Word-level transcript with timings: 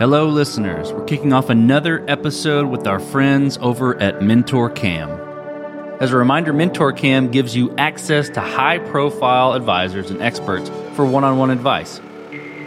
Hello, 0.00 0.26
listeners. 0.26 0.92
We're 0.92 1.04
kicking 1.04 1.32
off 1.32 1.50
another 1.50 2.04
episode 2.08 2.66
with 2.66 2.84
our 2.88 2.98
friends 2.98 3.56
over 3.60 3.96
at 4.02 4.18
Mentorcam. 4.18 6.00
As 6.00 6.10
a 6.10 6.16
reminder, 6.16 6.52
Mentorcam 6.52 7.30
gives 7.30 7.54
you 7.54 7.72
access 7.76 8.28
to 8.30 8.40
high 8.40 8.78
profile 8.78 9.52
advisors 9.52 10.10
and 10.10 10.20
experts 10.20 10.68
for 10.96 11.06
one 11.06 11.22
on 11.22 11.38
one 11.38 11.50
advice. 11.50 12.00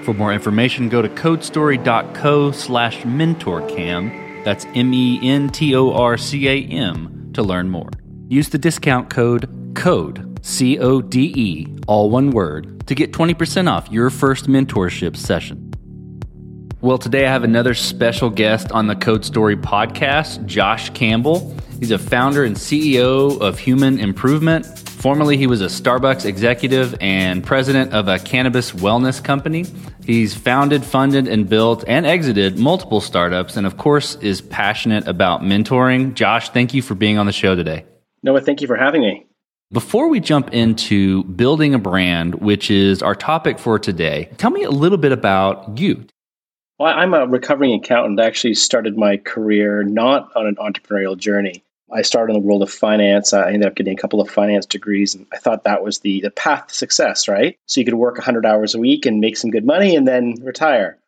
For 0.04 0.14
more 0.14 0.32
information, 0.32 0.88
go 0.88 1.02
to 1.02 1.10
codestory.co 1.10 2.52
slash 2.52 3.02
mentorcam. 3.02 4.46
That's 4.46 4.64
M 4.74 4.94
E 4.94 5.20
N 5.22 5.50
T 5.50 5.76
O 5.76 5.92
R 5.92 6.18
C 6.18 6.48
A 6.48 6.64
M 6.64 7.32
to 7.34 7.44
learn 7.44 7.70
more. 7.70 7.90
Use 8.30 8.48
the 8.48 8.58
discount 8.58 9.10
code 9.10 9.74
CODE, 9.76 10.40
C 10.46 10.80
O 10.80 11.02
D 11.02 11.34
E, 11.36 11.78
all 11.88 12.10
one 12.10 12.32
word, 12.32 12.88
to 12.88 12.96
get 12.96 13.12
20% 13.12 13.70
off 13.70 13.92
your 13.92 14.10
first 14.10 14.48
mentorship 14.48 15.18
session. 15.18 15.67
Well, 16.80 17.00
today 17.00 17.26
I 17.26 17.32
have 17.32 17.44
another 17.44 17.74
special 17.74 18.30
guest 18.30 18.72
on 18.72 18.86
the 18.86 18.96
Code 18.96 19.26
Story 19.26 19.58
podcast, 19.58 20.46
Josh 20.46 20.92
Campbell. 20.92 21.58
He's 21.80 21.90
a 21.90 21.98
founder 21.98 22.44
and 22.44 22.56
CEO 22.56 23.42
of 23.42 23.58
Human 23.58 24.00
Improvement. 24.00 24.64
Formerly, 24.88 25.38
he 25.38 25.48
was 25.48 25.60
a 25.62 25.66
Starbucks 25.66 26.26
executive 26.26 26.96
and 27.02 27.44
president 27.44 27.94
of 27.94 28.08
a 28.08 28.20
cannabis 28.20 28.74
wellness 28.74 29.24
company. 29.24 29.66
He's 30.06 30.36
founded, 30.36 30.84
funded, 30.84 31.28
and 31.28 31.50
built 31.50 31.84
and 31.88 32.06
exited 32.06 32.60
multiple 32.60 33.02
startups, 33.02 33.58
and 33.58 33.66
of 33.66 33.78
course, 33.78 34.14
is 34.18 34.40
passionate 34.40 35.08
about 35.08 35.42
mentoring. 35.42 36.14
Josh, 36.14 36.52
thank 36.52 36.76
you 36.76 36.84
for 36.84 36.94
being 36.94 37.18
on 37.18 37.26
the 37.26 37.32
show 37.32 37.56
today. 37.56 37.86
Noah, 38.22 38.42
thank 38.42 38.62
you 38.62 38.68
for 38.68 38.76
having 38.76 39.02
me. 39.02 39.26
Before 39.72 40.10
we 40.10 40.20
jump 40.20 40.54
into 40.54 41.24
building 41.24 41.74
a 41.74 41.80
brand, 41.80 42.36
which 42.36 42.70
is 42.70 43.02
our 43.02 43.16
topic 43.16 43.58
for 43.58 43.80
today, 43.80 44.30
tell 44.38 44.52
me 44.52 44.62
a 44.62 44.70
little 44.70 45.00
bit 45.00 45.12
about 45.12 45.80
you. 45.80 46.06
Well, 46.80 46.94
I'm 46.96 47.16
a 47.16 47.26
recovering 47.26 47.74
accountant. 47.74 48.20
I 48.20 48.26
actually 48.26 48.54
started 48.54 48.98
my 48.98 49.18
career 49.18 49.82
not 49.82 50.30
on 50.36 50.46
an 50.46 50.58
entrepreneurial 50.58 51.18
journey. 51.18 51.64
I 51.92 52.04
started 52.04 52.36
in 52.36 52.42
the 52.42 52.46
world 52.46 52.62
of 52.62 52.70
finance. 52.70 53.34
I 53.34 53.48
ended 53.48 53.66
up 53.66 53.76
getting 53.76 53.94
a 53.94 54.02
couple 54.02 54.22
of 54.22 54.30
finance 54.30 54.68
degrees, 54.68 55.16
and 55.16 55.26
I 55.34 55.38
thought 55.38 55.64
that 55.64 55.84
was 55.84 56.00
the, 56.00 56.22
the 56.22 56.30
path 56.30 56.68
to 56.68 56.74
success, 56.76 57.28
right? 57.28 57.58
So 57.66 57.80
you 57.80 57.86
could 57.86 57.96
work 57.96 58.16
100 58.16 58.46
hours 58.46 58.76
a 58.76 58.80
week 58.80 59.08
and 59.08 59.20
make 59.20 59.38
some 59.38 59.50
good 59.50 59.66
money 59.66 59.96
and 59.96 60.08
then 60.08 60.36
retire. 60.44 61.00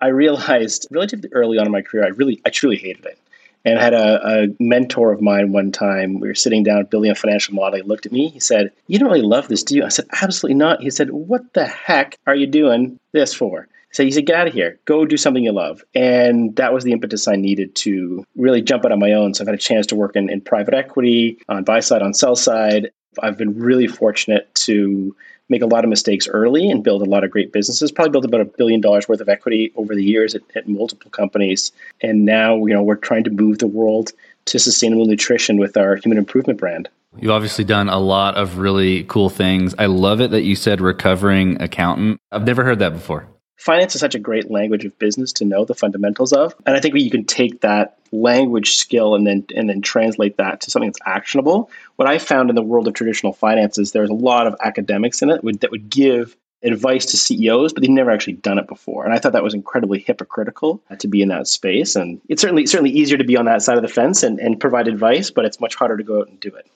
I 0.00 0.08
realized 0.08 0.86
relatively 0.90 1.28
early 1.32 1.58
on 1.58 1.66
in 1.66 1.72
my 1.72 1.82
career, 1.82 2.04
I 2.04 2.08
really, 2.08 2.40
I 2.46 2.50
truly 2.50 2.76
hated 2.76 3.04
it. 3.04 3.18
And 3.66 3.78
I 3.78 3.82
had 3.82 3.94
a, 3.94 4.44
a 4.44 4.46
mentor 4.58 5.12
of 5.12 5.20
mine 5.20 5.52
one 5.52 5.72
time. 5.72 6.20
We 6.20 6.28
were 6.28 6.34
sitting 6.34 6.62
down 6.62 6.86
building 6.86 7.10
a 7.10 7.14
financial 7.14 7.54
model. 7.54 7.76
He 7.76 7.82
looked 7.82 8.06
at 8.06 8.12
me. 8.12 8.28
He 8.28 8.40
said, 8.40 8.72
You 8.86 8.98
don't 8.98 9.10
really 9.10 9.22
love 9.22 9.48
this, 9.48 9.62
do 9.62 9.76
you? 9.76 9.84
I 9.84 9.88
said, 9.88 10.06
Absolutely 10.20 10.54
not. 10.54 10.80
He 10.82 10.90
said, 10.90 11.10
What 11.10 11.52
the 11.52 11.66
heck 11.66 12.16
are 12.26 12.34
you 12.34 12.46
doing 12.46 12.98
this 13.12 13.34
for? 13.34 13.68
So 13.92 14.02
he 14.02 14.10
said, 14.10 14.26
get 14.26 14.36
out 14.36 14.46
of 14.46 14.54
here, 14.54 14.78
go 14.86 15.04
do 15.04 15.18
something 15.18 15.44
you 15.44 15.52
love. 15.52 15.84
And 15.94 16.56
that 16.56 16.72
was 16.72 16.82
the 16.82 16.92
impetus 16.92 17.28
I 17.28 17.36
needed 17.36 17.74
to 17.76 18.24
really 18.36 18.62
jump 18.62 18.86
out 18.86 18.92
on 18.92 18.98
my 18.98 19.12
own. 19.12 19.34
So 19.34 19.44
I've 19.44 19.48
had 19.48 19.54
a 19.54 19.58
chance 19.58 19.86
to 19.88 19.94
work 19.94 20.16
in, 20.16 20.30
in 20.30 20.40
private 20.40 20.74
equity, 20.74 21.38
on 21.48 21.62
buy 21.64 21.80
side, 21.80 22.02
on 22.02 22.14
sell 22.14 22.34
side. 22.34 22.90
I've 23.22 23.36
been 23.36 23.58
really 23.58 23.86
fortunate 23.86 24.52
to 24.54 25.14
make 25.50 25.60
a 25.60 25.66
lot 25.66 25.84
of 25.84 25.90
mistakes 25.90 26.26
early 26.26 26.70
and 26.70 26.82
build 26.82 27.02
a 27.02 27.04
lot 27.04 27.24
of 27.24 27.30
great 27.30 27.52
businesses. 27.52 27.92
Probably 27.92 28.10
built 28.10 28.24
about 28.24 28.40
a 28.40 28.46
billion 28.46 28.80
dollars 28.80 29.06
worth 29.06 29.20
of 29.20 29.28
equity 29.28 29.70
over 29.76 29.94
the 29.94 30.02
years 30.02 30.34
at, 30.34 30.40
at 30.56 30.66
multiple 30.66 31.10
companies. 31.10 31.70
And 32.00 32.24
now, 32.24 32.56
you 32.64 32.72
know, 32.72 32.82
we're 32.82 32.96
trying 32.96 33.24
to 33.24 33.30
move 33.30 33.58
the 33.58 33.66
world 33.66 34.12
to 34.46 34.58
sustainable 34.58 35.04
nutrition 35.04 35.58
with 35.58 35.76
our 35.76 35.96
human 35.96 36.16
improvement 36.16 36.58
brand. 36.58 36.88
You've 37.18 37.30
obviously 37.30 37.64
done 37.64 37.90
a 37.90 37.98
lot 37.98 38.36
of 38.36 38.56
really 38.56 39.04
cool 39.04 39.28
things. 39.28 39.74
I 39.78 39.84
love 39.84 40.22
it 40.22 40.30
that 40.30 40.42
you 40.44 40.56
said 40.56 40.80
recovering 40.80 41.60
accountant. 41.60 42.18
I've 42.32 42.46
never 42.46 42.64
heard 42.64 42.78
that 42.78 42.94
before 42.94 43.28
finance 43.62 43.94
is 43.94 44.00
such 44.00 44.16
a 44.16 44.18
great 44.18 44.50
language 44.50 44.84
of 44.84 44.98
business 44.98 45.32
to 45.32 45.44
know 45.44 45.64
the 45.64 45.74
fundamentals 45.74 46.32
of 46.32 46.54
and 46.66 46.76
i 46.76 46.80
think 46.80 46.96
you 46.96 47.10
can 47.10 47.24
take 47.24 47.60
that 47.60 47.98
language 48.10 48.76
skill 48.76 49.14
and 49.14 49.26
then 49.26 49.44
and 49.54 49.68
then 49.68 49.80
translate 49.80 50.36
that 50.36 50.60
to 50.60 50.70
something 50.70 50.90
that's 50.90 50.98
actionable. 51.06 51.70
What 51.96 52.08
i 52.08 52.18
found 52.18 52.50
in 52.50 52.56
the 52.56 52.62
world 52.62 52.88
of 52.88 52.94
traditional 52.94 53.32
finance 53.32 53.78
is 53.78 53.92
there's 53.92 54.10
a 54.10 54.14
lot 54.14 54.46
of 54.46 54.56
academics 54.60 55.22
in 55.22 55.30
it 55.30 55.42
that 55.60 55.70
would 55.70 55.88
give 55.88 56.36
advice 56.64 57.06
to 57.06 57.16
ceos 57.16 57.72
but 57.72 57.82
they've 57.82 57.90
never 57.90 58.10
actually 58.10 58.34
done 58.34 58.58
it 58.58 58.68
before 58.68 59.04
and 59.04 59.14
i 59.14 59.18
thought 59.18 59.32
that 59.32 59.42
was 59.42 59.54
incredibly 59.54 59.98
hypocritical 60.00 60.82
uh, 60.90 60.96
to 60.96 61.08
be 61.08 61.22
in 61.22 61.28
that 61.28 61.46
space 61.46 61.96
and 61.96 62.20
it's 62.28 62.42
certainly 62.42 62.66
certainly 62.66 62.90
easier 62.90 63.16
to 63.16 63.24
be 63.24 63.36
on 63.36 63.46
that 63.46 63.62
side 63.62 63.76
of 63.76 63.82
the 63.82 63.88
fence 63.88 64.22
and, 64.22 64.38
and 64.38 64.60
provide 64.60 64.88
advice 64.88 65.30
but 65.30 65.44
it's 65.44 65.60
much 65.60 65.74
harder 65.74 65.96
to 65.96 66.04
go 66.04 66.20
out 66.20 66.28
and 66.28 66.38
do 66.40 66.48
it. 66.54 66.66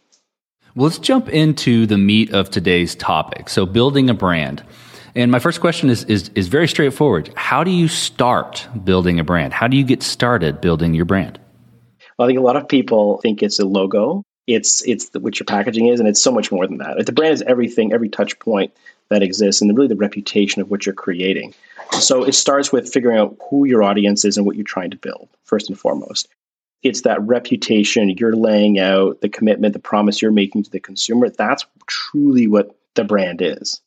Well, 0.75 0.89
let's 0.89 0.99
jump 0.99 1.31
into 1.31 1.87
the 1.87 1.97
meat 1.97 2.35
of 2.35 2.51
today's 2.51 2.95
topic. 2.95 3.49
So 3.49 3.65
building 3.65 4.11
a 4.11 4.15
brand 4.15 4.63
and 5.17 5.31
my 5.31 5.39
first 5.39 5.61
question 5.61 5.89
is, 5.89 6.05
is, 6.05 6.31
is 6.35 6.49
very 6.49 6.69
straightforward. 6.69 7.33
How 7.35 7.65
do 7.65 7.71
you 7.71 7.89
start 7.89 8.69
building 8.85 9.19
a 9.19 9.25
brand? 9.25 9.55
How 9.55 9.67
do 9.67 9.77
you 9.77 9.83
get 9.83 10.03
started 10.03 10.61
building 10.61 10.93
your 10.93 11.07
brand? 11.07 11.41
Well, 12.19 12.27
I 12.27 12.29
think 12.29 12.39
a 12.39 12.43
lot 12.43 12.57
of 12.57 12.69
people 12.69 13.19
think 13.23 13.43
it's 13.43 13.59
a 13.59 13.65
logo. 13.65 14.23
It's 14.47 14.87
it's 14.87 15.09
the, 15.09 15.21
what 15.21 15.41
your 15.41 15.45
packaging 15.45 15.89
is, 15.89 16.01
and 16.01 16.09
it's 16.09 16.23
so 16.23 16.31
much 16.31 16.53
more 16.53 16.67
than 16.67 16.79
that. 16.79 17.05
The 17.05 17.13
brand 17.13 17.35
is 17.35 17.43
everything, 17.43 17.93
every 17.93 18.09
touch 18.09 18.39
point 18.39 18.73
that 19.09 19.23
exists, 19.23 19.61
and 19.61 19.75
really 19.77 19.89
the 19.89 19.97
reputation 19.97 20.63
of 20.63 20.71
what 20.71 20.87
you're 20.87 20.95
creating. 20.95 21.55
So 22.01 22.23
it 22.23 22.35
starts 22.35 22.71
with 22.71 22.93
figuring 22.93 23.19
out 23.19 23.37
who 23.51 23.65
your 23.65 23.83
audience 23.83 24.25
is 24.25 24.37
and 24.37 24.47
what 24.47 24.57
you're 24.57 24.65
trying 24.65 24.91
to 24.91 24.97
build, 24.97 25.29
first 25.45 25.69
and 25.69 25.79
foremost. 25.79 26.29
It's 26.83 27.03
that 27.03 27.21
reputation 27.23 28.11
you're 28.11 28.37
laying 28.37 28.79
out, 28.79 29.21
the 29.21 29.29
commitment, 29.29 29.73
the 29.73 29.79
promise 29.79 30.21
you're 30.21 30.31
making 30.31 30.65
to 30.65 30.71
the 30.71 30.81
consumer. 30.81 31.31
That's 31.31 31.65
truly 31.87 32.47
what 32.47 32.77
the 32.95 33.05
brand 33.05 33.43
is 33.43 33.81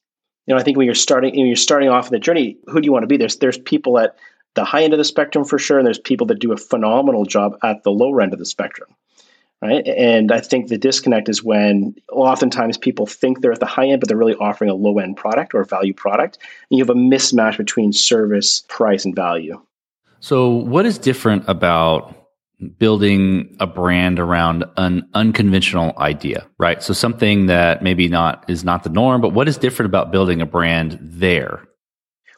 you 0.49 0.55
know, 0.55 0.59
I 0.59 0.63
think 0.63 0.77
when 0.77 0.85
you're 0.85 0.95
starting 0.95 1.35
when 1.35 1.45
you're 1.45 1.55
starting 1.55 1.89
off 1.89 2.09
the 2.09 2.17
journey, 2.17 2.57
who 2.65 2.81
do 2.81 2.85
you 2.87 2.91
want 2.91 3.03
to 3.03 3.07
be? 3.07 3.17
There's 3.17 3.37
there's 3.37 3.59
people 3.59 3.99
at 3.99 4.17
the 4.55 4.65
high 4.65 4.81
end 4.81 4.93
of 4.93 4.97
the 4.97 5.05
spectrum 5.05 5.45
for 5.45 5.59
sure, 5.59 5.77
and 5.77 5.85
there's 5.85 5.99
people 5.99 6.25
that 6.27 6.39
do 6.39 6.51
a 6.51 6.57
phenomenal 6.57 7.23
job 7.23 7.55
at 7.61 7.83
the 7.83 7.91
lower 7.91 8.19
end 8.19 8.33
of 8.33 8.39
the 8.39 8.47
spectrum. 8.47 8.89
Right. 9.61 9.85
And 9.87 10.31
I 10.31 10.39
think 10.39 10.69
the 10.69 10.77
disconnect 10.77 11.29
is 11.29 11.43
when 11.43 11.93
oftentimes 12.11 12.77
people 12.77 13.05
think 13.05 13.41
they're 13.41 13.51
at 13.51 13.59
the 13.59 13.65
high 13.65 13.89
end, 13.89 13.99
but 13.99 14.07
they're 14.07 14.17
really 14.17 14.35
offering 14.35 14.71
a 14.71 14.73
low 14.73 14.97
end 14.97 15.17
product 15.17 15.53
or 15.53 15.59
a 15.59 15.65
value 15.65 15.93
product. 15.93 16.39
And 16.71 16.79
you 16.79 16.83
have 16.83 16.89
a 16.89 16.97
mismatch 16.97 17.57
between 17.57 17.93
service, 17.93 18.63
price, 18.69 19.05
and 19.05 19.16
value. 19.16 19.61
So, 20.19 20.49
what 20.49 20.87
is 20.87 20.97
different 20.97 21.43
about 21.47 22.19
building 22.78 23.56
a 23.59 23.68
brand 23.68 24.20
around 24.20 24.66
an 24.78 25.08
unconventional 25.14 25.94
idea, 25.97 26.46
right? 26.58 26.84
So 26.84 26.94
something 26.94 27.46
that 27.46 27.81
maybe 27.81 28.08
not 28.08 28.44
is 28.50 28.64
not 28.64 28.84
the 28.84 28.90
norm, 28.90 29.22
but 29.22 29.30
what 29.30 29.47
is 29.47 29.58
different 29.58 29.88
about 29.88 30.12
building 30.12 30.42
a 30.42 30.46
brand 30.46 30.97
there? 31.02 31.64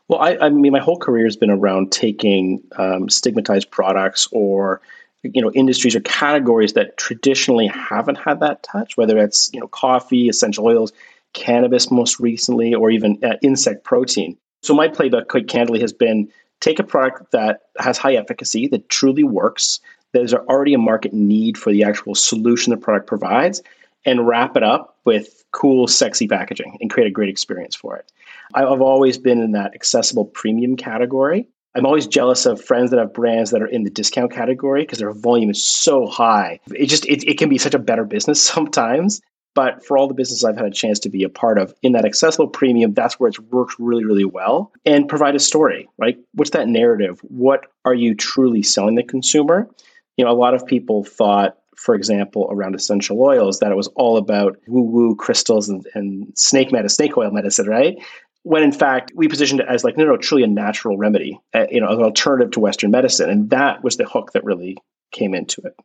Well, 0.08 0.20
I, 0.20 0.38
I 0.42 0.50
mean, 0.50 0.72
my 0.72 0.80
whole 0.80 0.98
career 0.98 1.26
has 1.26 1.38
been 1.38 1.50
around 1.50 1.92
taking 1.92 2.62
um, 2.78 3.10
stigmatized 3.10 3.72
products 3.72 4.28
or 4.32 4.82
you 5.24 5.42
know 5.42 5.52
industries 5.52 5.96
or 5.96 6.02
categories 6.02 6.74
that 6.74 6.98
traditionally 6.98 7.68
haven't 7.68 8.18
had 8.18 8.40
that 8.42 8.64
touch, 8.64 8.98
whether 8.98 9.18
it's 9.18 9.50
you 9.54 9.60
know 9.60 9.68
coffee, 9.68 10.28
essential 10.30 10.66
oils, 10.66 10.92
cannabis, 11.34 11.90
most 11.90 12.20
recently, 12.20 12.74
or 12.74 12.92
even 12.92 13.18
uh, 13.24 13.36
insect 13.42 13.84
protein. 13.84 14.38
So 14.64 14.74
my 14.74 14.88
playbook, 14.88 15.28
quite 15.28 15.48
candidly, 15.48 15.80
has 15.80 15.94
been 15.94 16.30
take 16.60 16.80
a 16.80 16.84
product 16.84 17.32
that 17.32 17.62
has 17.80 17.98
high 17.98 18.16
efficacy, 18.16 18.68
that 18.68 18.90
truly 18.90 19.24
works, 19.24 19.80
there's 20.14 20.34
already 20.34 20.74
a 20.74 20.80
market 20.80 21.14
need 21.14 21.58
for 21.58 21.72
the 21.72 21.84
actual 21.84 22.16
solution 22.16 22.72
the 22.72 22.78
product 22.78 23.08
provides 23.08 23.62
and 24.06 24.28
wrap 24.28 24.58
it 24.58 24.64
up 24.64 24.98
with 25.06 25.44
cool, 25.52 25.88
sexy 25.88 26.28
packaging 26.28 26.78
and 26.82 26.90
create 26.90 27.08
a 27.08 27.12
great 27.12 27.30
experience 27.30 27.76
for 27.76 27.96
it. 27.96 28.12
I've 28.54 28.82
always 28.82 29.18
been 29.18 29.42
in 29.42 29.52
that 29.52 29.74
accessible 29.74 30.26
premium 30.26 30.76
category. 30.76 31.48
I'm 31.76 31.86
always 31.86 32.08
jealous 32.08 32.46
of 32.46 32.62
friends 32.62 32.92
that 32.92 33.00
have 33.00 33.14
brands 33.14 33.52
that 33.52 33.62
are 33.62 33.68
in 33.68 33.84
the 33.84 33.90
discount 33.90 34.32
category 34.32 34.82
because 34.82 35.00
their 35.00 35.14
volume 35.14 35.50
is 35.50 35.64
so 35.64 36.06
high. 36.06 36.60
It 36.74 36.88
just 36.88 37.06
it, 37.06 37.24
it 37.24 37.38
can 37.38 37.48
be 37.48 37.58
such 37.58 37.74
a 37.74 37.80
better 37.80 38.04
business 38.04 38.44
sometimes. 38.46 39.22
But 39.54 39.86
for 39.86 39.98
all 39.98 40.08
the 40.08 40.14
businesses 40.14 40.46
I've 40.46 40.56
had 40.56 40.66
a 40.66 40.72
chance 40.72 40.98
to 41.00 41.10
be 41.10 41.24
a 41.24 41.30
part 41.30 41.58
of 41.58 41.74
in 41.82 41.92
that 41.92 42.06
accessible 42.06 42.48
premium, 42.48 42.94
that's 42.94 43.20
where 43.20 43.28
it's 43.28 43.40
worked 43.40 43.76
really, 43.80 44.06
really 44.06 44.26
well. 44.26 44.72
And 44.86 45.10
provide 45.10 45.36
a 45.36 45.40
story, 45.40 45.90
right? 45.98 46.18
What's 46.34 46.52
that 46.52 46.70
narrative? 46.70 47.20
What 47.24 47.66
are 47.84 47.94
you 47.94 48.16
truly 48.16 48.64
selling 48.64 48.96
the 48.96 49.04
consumer? 49.04 49.70
You 50.18 50.26
know, 50.26 50.32
a 50.32 50.34
lot 50.34 50.54
of 50.54 50.66
people 50.66 51.04
thought, 51.04 51.58
for 51.76 51.96
example, 51.96 52.48
around 52.52 52.76
essential 52.76 53.22
oils, 53.22 53.60
that 53.60 53.72
it 53.72 53.76
was 53.76 53.88
all 53.96 54.18
about 54.18 54.58
woo 54.68 54.84
woo 54.84 55.16
crystals 55.16 55.70
and, 55.70 55.88
and 55.94 56.32
snake 56.38 56.72
medicine, 56.72 56.96
snake 56.96 57.18
oil 57.18 57.32
medicine, 57.32 57.68
right? 57.68 57.98
When 58.44 58.64
in 58.64 58.72
fact, 58.72 59.12
we 59.16 59.28
positioned 59.28 59.62
it 59.62 59.68
as 59.70 59.84
like, 59.84 59.98
no, 59.98 60.06
no, 60.06 60.18
truly 60.18 60.44
a 60.44 60.48
natural 60.48 60.98
remedy, 60.98 61.40
uh, 61.54 61.68
you 61.70 61.80
know, 61.80 61.90
an 61.90 62.02
alternative 62.02 62.52
to 62.52 62.60
Western 62.60 62.92
medicine. 62.92 63.30
And 63.30 63.50
that 63.52 63.84
was 63.84 63.98
the 63.98 64.06
hook 64.06 64.34
that 64.34 64.44
really 64.44 64.78
came 65.12 65.36
into 65.36 65.62
it, 65.62 65.76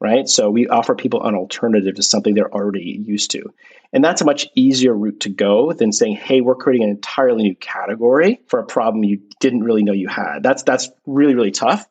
right? 0.00 0.28
So 0.28 0.50
we 0.50 0.68
offer 0.68 0.94
people 0.94 1.24
an 1.26 1.34
alternative 1.34 1.96
to 1.96 2.02
something 2.02 2.34
they're 2.34 2.52
already 2.52 3.02
used 3.04 3.32
to. 3.32 3.52
And 3.92 4.04
that's 4.04 4.20
a 4.20 4.24
much 4.24 4.46
easier 4.54 4.94
route 4.94 5.20
to 5.20 5.28
go 5.28 5.72
than 5.72 5.92
saying, 5.92 6.16
hey, 6.16 6.40
we're 6.40 6.54
creating 6.54 6.84
an 6.84 6.90
entirely 6.90 7.42
new 7.42 7.56
category 7.56 8.40
for 8.46 8.60
a 8.60 8.66
problem 8.66 9.02
you 9.02 9.20
didn't 9.40 9.64
really 9.64 9.82
know 9.82 9.92
you 9.92 10.08
had. 10.08 10.42
That's 10.42 10.62
that's 10.62 10.90
really, 11.06 11.34
really 11.34 11.50
tough 11.50 11.86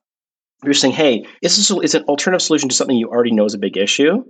you're 0.63 0.74
saying, 0.74 0.94
hey, 0.94 1.25
this 1.42 1.57
is 1.57 1.95
an 1.95 2.04
alternative 2.04 2.42
solution 2.42 2.69
to 2.69 2.75
something 2.75 2.98
you 2.98 3.09
already 3.09 3.31
know 3.31 3.45
is 3.45 3.54
a 3.54 3.59
big 3.59 3.77
issue, 3.77 4.24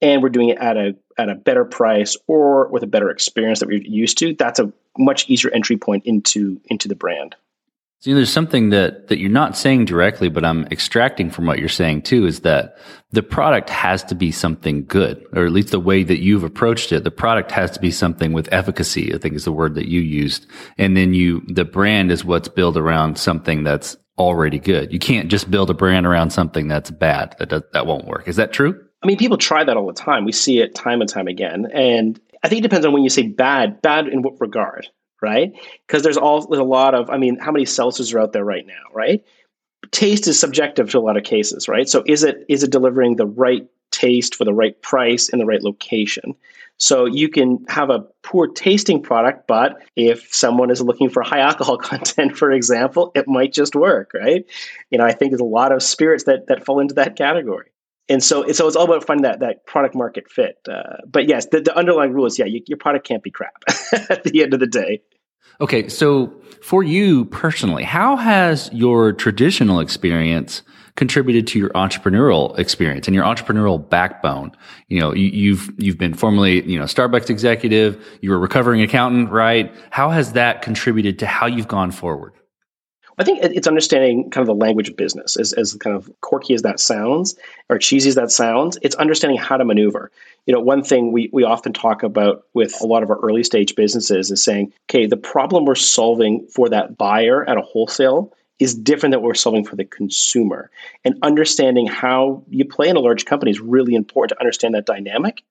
and 0.00 0.22
we're 0.22 0.30
doing 0.30 0.50
it 0.50 0.58
at 0.58 0.76
a 0.76 0.96
at 1.18 1.28
a 1.28 1.34
better 1.34 1.64
price 1.64 2.16
or 2.26 2.68
with 2.68 2.82
a 2.82 2.86
better 2.86 3.10
experience 3.10 3.60
that 3.60 3.68
we're 3.68 3.82
used 3.82 4.18
to. 4.18 4.34
That's 4.34 4.58
a 4.58 4.72
much 4.98 5.28
easier 5.28 5.50
entry 5.52 5.76
point 5.76 6.06
into 6.06 6.60
into 6.66 6.88
the 6.88 6.94
brand. 6.94 7.36
Know, 8.04 8.14
there's 8.14 8.32
something 8.32 8.70
that, 8.70 9.08
that 9.08 9.18
you're 9.18 9.30
not 9.30 9.56
saying 9.56 9.86
directly, 9.86 10.28
but 10.28 10.44
I'm 10.44 10.66
extracting 10.66 11.30
from 11.30 11.46
what 11.46 11.58
you're 11.58 11.68
saying 11.68 12.02
too, 12.02 12.26
is 12.26 12.40
that 12.40 12.76
the 13.10 13.22
product 13.22 13.68
has 13.70 14.04
to 14.04 14.14
be 14.14 14.30
something 14.30 14.84
good, 14.84 15.26
or 15.32 15.44
at 15.44 15.52
least 15.52 15.70
the 15.70 15.80
way 15.80 16.04
that 16.04 16.20
you've 16.20 16.44
approached 16.44 16.92
it. 16.92 17.02
The 17.02 17.10
product 17.10 17.50
has 17.52 17.72
to 17.72 17.80
be 17.80 17.90
something 17.90 18.32
with 18.32 18.52
efficacy, 18.52 19.12
I 19.12 19.18
think 19.18 19.34
is 19.34 19.44
the 19.44 19.52
word 19.52 19.74
that 19.74 19.88
you 19.88 20.00
used. 20.00 20.46
And 20.78 20.96
then 20.96 21.14
you, 21.14 21.42
the 21.48 21.64
brand 21.64 22.12
is 22.12 22.24
what's 22.24 22.48
built 22.48 22.76
around 22.76 23.18
something 23.18 23.64
that's 23.64 23.96
already 24.18 24.58
good. 24.58 24.92
You 24.92 24.98
can't 24.98 25.28
just 25.28 25.50
build 25.50 25.70
a 25.70 25.74
brand 25.74 26.06
around 26.06 26.30
something 26.30 26.68
that's 26.68 26.90
bad. 26.90 27.36
That, 27.38 27.72
that 27.72 27.86
won't 27.86 28.06
work. 28.06 28.28
Is 28.28 28.36
that 28.36 28.52
true? 28.52 28.80
I 29.02 29.06
mean, 29.06 29.18
people 29.18 29.36
try 29.36 29.62
that 29.62 29.76
all 29.76 29.86
the 29.86 29.92
time. 29.92 30.24
We 30.24 30.32
see 30.32 30.58
it 30.60 30.74
time 30.74 31.00
and 31.00 31.10
time 31.10 31.28
again. 31.28 31.66
And 31.72 32.18
I 32.42 32.48
think 32.48 32.60
it 32.60 32.62
depends 32.62 32.86
on 32.86 32.92
when 32.92 33.02
you 33.02 33.10
say 33.10 33.26
bad, 33.26 33.82
bad 33.82 34.08
in 34.08 34.22
what 34.22 34.40
regard? 34.40 34.88
right? 35.22 35.52
Because 35.86 36.02
there's 36.02 36.16
all 36.16 36.46
there's 36.46 36.60
a 36.60 36.64
lot 36.64 36.94
of, 36.94 37.10
I 37.10 37.18
mean, 37.18 37.38
how 37.38 37.52
many 37.52 37.64
seltzers 37.64 38.14
are 38.14 38.20
out 38.20 38.32
there 38.32 38.44
right 38.44 38.66
now, 38.66 38.82
right? 38.92 39.24
Taste 39.90 40.26
is 40.26 40.38
subjective 40.38 40.90
to 40.90 40.98
a 40.98 41.00
lot 41.00 41.16
of 41.16 41.24
cases, 41.24 41.68
right? 41.68 41.88
So 41.88 42.02
is 42.06 42.24
it 42.24 42.44
is 42.48 42.62
it 42.62 42.70
delivering 42.70 43.16
the 43.16 43.26
right 43.26 43.66
taste 43.96 44.34
for 44.34 44.44
the 44.44 44.54
right 44.54 44.80
price 44.82 45.28
in 45.28 45.38
the 45.38 45.46
right 45.46 45.62
location? 45.62 46.34
So 46.78 47.06
you 47.06 47.30
can 47.30 47.64
have 47.68 47.88
a 47.88 48.04
poor 48.22 48.48
tasting 48.48 49.02
product, 49.02 49.46
but 49.46 49.82
if 49.96 50.32
someone 50.34 50.70
is 50.70 50.82
looking 50.82 51.08
for 51.08 51.22
high 51.22 51.38
alcohol 51.50 51.78
content, 51.78 52.36
for 52.36 52.52
example, 52.52 53.12
it 53.14 53.26
might 53.26 53.52
just 53.52 53.74
work, 53.74 54.12
right? 54.14 54.44
You 54.90 54.98
know, 54.98 55.04
I 55.04 55.12
think 55.12 55.30
there's 55.30 55.40
a 55.40 55.44
lot 55.44 55.72
of 55.72 55.82
spirits 55.82 56.24
that 56.24 56.48
that 56.48 56.64
fall 56.64 56.80
into 56.80 56.94
that 56.94 57.16
category 57.16 57.70
and 58.08 58.22
so, 58.22 58.50
so 58.52 58.66
it's 58.66 58.76
all 58.76 58.84
about 58.84 59.04
finding 59.04 59.22
that 59.22 59.40
that 59.40 59.66
product 59.66 59.94
market 59.94 60.30
fit. 60.30 60.58
Uh, 60.68 60.98
but 61.06 61.28
yes, 61.28 61.46
the, 61.46 61.60
the, 61.60 61.76
underlying 61.76 62.12
rule 62.12 62.26
is 62.26 62.38
yeah, 62.38 62.44
you, 62.44 62.62
your 62.66 62.78
product 62.78 63.06
can't 63.06 63.22
be 63.22 63.30
crap 63.30 63.64
at 63.92 64.22
the 64.22 64.42
end 64.42 64.54
of 64.54 64.60
the 64.60 64.66
day. 64.66 65.02
Okay, 65.60 65.88
so 65.88 66.32
for 66.62 66.82
you 66.82 67.24
personally, 67.26 67.84
how 67.84 68.16
has 68.16 68.70
your 68.72 69.12
traditional 69.12 69.80
experience 69.80 70.62
contributed 70.96 71.46
to 71.46 71.58
your 71.58 71.70
entrepreneurial 71.70 72.58
experience 72.58 73.06
and 73.06 73.14
your 73.14 73.24
entrepreneurial 73.24 73.88
backbone? 73.88 74.52
You 74.88 75.00
know, 75.00 75.14
you, 75.14 75.26
you've 75.26 75.70
you've 75.78 75.98
been 75.98 76.14
formerly 76.14 76.68
you 76.68 76.78
know 76.78 76.84
Starbucks 76.84 77.30
executive, 77.30 78.04
you 78.20 78.30
were 78.30 78.36
a 78.36 78.40
recovering 78.40 78.82
accountant, 78.82 79.30
right? 79.30 79.74
How 79.90 80.10
has 80.10 80.32
that 80.32 80.62
contributed 80.62 81.18
to 81.20 81.26
how 81.26 81.46
you've 81.46 81.68
gone 81.68 81.90
forward? 81.90 82.32
I 83.18 83.24
think 83.24 83.40
it's 83.42 83.66
understanding 83.66 84.30
kind 84.30 84.42
of 84.42 84.46
the 84.46 84.64
language 84.64 84.90
of 84.90 84.96
business, 84.96 85.38
as, 85.38 85.54
as 85.54 85.72
kind 85.74 85.96
of 85.96 86.10
quirky 86.20 86.52
as 86.52 86.62
that 86.62 86.78
sounds, 86.78 87.34
or 87.70 87.78
cheesy 87.78 88.10
as 88.10 88.14
that 88.16 88.30
sounds. 88.30 88.76
It's 88.82 88.96
understanding 88.96 89.38
how 89.38 89.56
to 89.56 89.64
maneuver. 89.64 90.10
You 90.44 90.52
know, 90.52 90.60
one 90.60 90.82
thing 90.82 91.12
we, 91.12 91.30
we 91.32 91.42
often 91.42 91.72
talk 91.72 92.02
about 92.02 92.44
with 92.52 92.78
a 92.82 92.86
lot 92.86 93.02
of 93.02 93.10
our 93.10 93.18
early 93.20 93.42
stage 93.42 93.74
businesses 93.74 94.30
is 94.30 94.44
saying, 94.44 94.72
okay, 94.90 95.06
the 95.06 95.16
problem 95.16 95.64
we're 95.64 95.76
solving 95.76 96.46
for 96.48 96.68
that 96.68 96.98
buyer 96.98 97.48
at 97.48 97.56
a 97.56 97.62
wholesale 97.62 98.34
is 98.58 98.74
different 98.74 99.12
than 99.12 99.22
what 99.22 99.28
we're 99.28 99.34
solving 99.34 99.64
for 99.64 99.76
the 99.76 99.84
consumer. 99.84 100.70
And 101.04 101.18
understanding 101.22 101.86
how 101.86 102.44
you 102.50 102.64
play 102.66 102.88
in 102.88 102.96
a 102.96 103.00
large 103.00 103.24
company 103.24 103.50
is 103.50 103.60
really 103.60 103.94
important 103.94 104.36
to 104.36 104.40
understand 104.40 104.74
that 104.74 104.86
dynamic. 104.86 105.42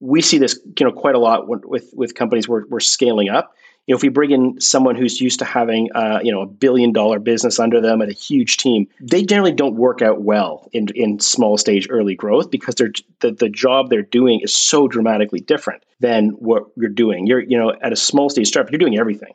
We 0.00 0.22
see 0.22 0.38
this, 0.38 0.58
you 0.78 0.86
know, 0.86 0.92
quite 0.92 1.14
a 1.14 1.18
lot 1.18 1.46
with 1.46 1.90
with 1.94 2.14
companies 2.14 2.48
we're, 2.48 2.66
we're 2.66 2.80
scaling 2.80 3.28
up 3.28 3.54
you 3.86 3.92
know, 3.92 3.96
if 3.96 4.02
we 4.02 4.08
bring 4.08 4.30
in 4.30 4.60
someone 4.60 4.94
who's 4.94 5.20
used 5.20 5.40
to 5.40 5.44
having, 5.44 5.90
uh, 5.92 6.20
you 6.22 6.30
know, 6.30 6.40
a 6.40 6.46
billion 6.46 6.92
dollar 6.92 7.18
business 7.18 7.58
under 7.58 7.80
them 7.80 8.00
and 8.00 8.10
a 8.10 8.14
huge 8.14 8.56
team, 8.56 8.86
they 9.00 9.24
generally 9.24 9.52
don't 9.52 9.74
work 9.74 10.02
out 10.02 10.22
well 10.22 10.68
in, 10.72 10.88
in 10.94 11.18
small 11.18 11.58
stage 11.58 11.88
early 11.90 12.14
growth 12.14 12.50
because 12.50 12.76
they're, 12.76 12.92
the, 13.20 13.32
the 13.32 13.48
job 13.48 13.90
they're 13.90 14.02
doing 14.02 14.40
is 14.40 14.54
so 14.54 14.86
dramatically 14.86 15.40
different 15.40 15.82
than 15.98 16.30
what 16.30 16.64
you're 16.76 16.90
doing. 16.90 17.26
You're, 17.26 17.40
you 17.40 17.58
know, 17.58 17.72
at 17.82 17.92
a 17.92 17.96
small 17.96 18.30
stage 18.30 18.48
startup, 18.48 18.70
you're 18.70 18.78
doing 18.78 18.98
everything 18.98 19.34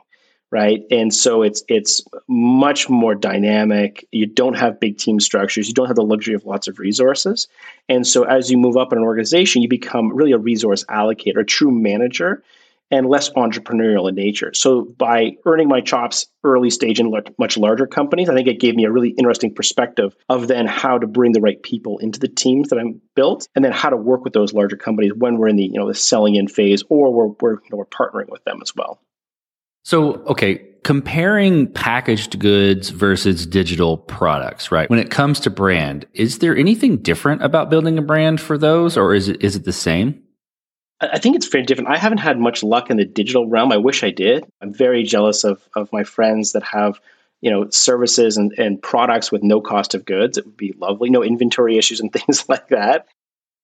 right? 0.50 0.84
And 0.92 1.14
so 1.14 1.42
it's 1.42 1.62
it's 1.68 2.02
much 2.30 2.90
more 2.90 3.16
dynamic. 3.16 4.08
You 4.14 4.26
don't 4.26 4.54
have 4.54 4.80
big 4.80 4.98
team 4.98 5.20
structures. 5.20 5.68
You 5.68 5.74
don't 5.74 5.88
have 5.88 5.98
the 5.98 6.06
luxury 6.06 6.36
of 6.36 6.46
lots 6.46 6.70
of 6.70 6.80
resources. 6.80 7.50
And 7.90 8.08
so 8.08 8.24
as 8.24 8.50
you 8.50 8.58
move 8.58 8.78
up 8.78 8.94
in 8.94 9.00
an 9.00 9.04
organization 9.04 9.62
you 9.62 9.68
become 9.68 10.16
really 10.16 10.32
a 10.32 10.38
resource 10.38 10.86
allocator 10.86 11.42
a 11.42 11.44
true 11.44 11.72
manager 11.72 12.44
and 12.92 13.07
less 13.07 13.30
entrepreneurial 13.31 14.07
in 14.07 14.16
nature. 14.16 14.54
So 14.54 14.81
by 14.98 15.38
earning 15.45 15.68
my 15.68 15.81
chops 15.81 16.28
early 16.44 16.69
stage 16.69 17.00
in 17.00 17.12
much 17.38 17.57
larger 17.57 17.86
companies, 17.86 18.30
I 18.30 18.34
think 18.34 18.48
it 18.48 18.60
gave 18.60 18.75
me 18.75 18.86
a 18.86 18.92
really 18.92 19.10
interesting 19.10 19.54
perspective 19.54 20.16
of 20.30 20.48
then 20.48 20.68
how 20.68 20.98
to 20.98 21.07
bring 21.07 21.34
the 21.34 21.42
right 21.42 21.62
people 21.62 21.98
into 21.98 22.19
the 22.19 22.28
teams 22.28 22.69
that 22.69 22.80
I'm 22.80 23.01
built, 23.16 23.48
and 23.56 23.63
then 23.63 23.72
how 23.72 23.89
to 23.89 23.98
work 23.98 24.24
with 24.24 24.34
those 24.34 24.54
larger 24.54 24.78
companies 24.78 25.12
when 25.16 25.38
we're 25.38 25.50
in 25.50 25.56
the 25.56 25.66
you 25.66 25.80
know 25.80 25.88
the 25.88 25.95
selling 25.95 26.36
in 26.36 26.48
phase 26.48 26.84
or 26.89 27.13
we're 27.13 27.34
we're, 27.42 27.54
you 27.54 27.69
know, 27.72 27.78
we're 27.78 27.86
partnering 27.86 28.30
with 28.30 28.44
them 28.45 28.60
as 28.62 28.75
well. 28.75 29.00
So 29.84 30.16
okay, 30.25 30.63
comparing 30.84 31.72
packaged 31.72 32.39
goods 32.39 32.89
versus 32.89 33.45
digital 33.45 33.98
products, 33.98 34.72
right? 34.72 34.89
When 34.89 35.00
it 35.00 35.12
comes 35.12 35.39
to 35.42 35.50
brand, 35.50 36.06
is 36.13 36.39
there 36.39 36.56
anything 36.56 36.98
different 36.98 37.44
about 37.44 37.69
building 37.69 37.98
a 37.98 38.01
brand 38.01 38.39
for 38.39 38.57
those, 38.57 38.95
or 38.98 39.13
is 39.13 39.28
it 39.28 39.44
is 39.44 39.56
it 39.56 39.66
the 39.66 39.74
same? 39.74 40.24
I 41.00 41.20
think 41.20 41.36
it's 41.36 41.48
very 41.48 41.64
different. 41.64 41.90
I 41.90 41.98
haven't 41.98 42.20
had 42.20 42.40
much 42.40 42.64
luck 42.64 42.90
in 42.90 42.98
the 42.98 43.06
digital 43.06 43.48
realm. 43.48 43.72
I 43.72 43.78
wish 43.78 44.04
I 44.04 44.10
did. 44.10 44.46
I'm 44.62 44.74
very 44.74 45.04
jealous 45.04 45.44
of 45.44 45.62
of 45.76 45.92
my 45.94 46.04
friends 46.04 46.54
that 46.54 46.64
have, 46.64 47.00
you 47.42 47.52
know, 47.52 47.70
services 47.70 48.38
and, 48.38 48.52
and 48.54 48.82
products 48.82 49.32
with 49.32 49.44
no 49.44 49.62
cost 49.62 49.94
of 49.94 50.06
goods. 50.06 50.38
It 50.38 50.46
would 50.46 50.58
be 50.58 50.74
lovely. 50.80 51.10
No 51.10 51.24
inventory 51.24 51.78
issues 51.78 52.00
and 52.00 52.12
things 52.14 52.50
like 52.50 52.70
that. 52.70 53.08